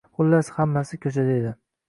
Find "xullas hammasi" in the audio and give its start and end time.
0.19-0.99